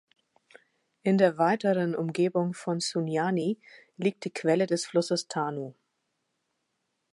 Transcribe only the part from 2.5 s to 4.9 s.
von Sunyani liegt die Quelle des